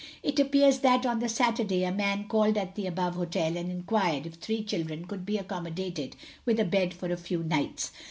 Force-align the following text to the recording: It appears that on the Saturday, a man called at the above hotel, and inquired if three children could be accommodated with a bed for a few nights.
It 0.23 0.39
appears 0.39 0.79
that 0.79 1.05
on 1.05 1.19
the 1.19 1.29
Saturday, 1.29 1.83
a 1.83 1.91
man 1.93 2.27
called 2.27 2.57
at 2.57 2.73
the 2.73 2.87
above 2.87 3.13
hotel, 3.13 3.55
and 3.55 3.69
inquired 3.69 4.25
if 4.25 4.33
three 4.33 4.63
children 4.63 5.05
could 5.05 5.27
be 5.27 5.37
accommodated 5.37 6.15
with 6.43 6.59
a 6.59 6.65
bed 6.65 6.91
for 6.95 7.11
a 7.11 7.17
few 7.17 7.43
nights. 7.43 7.91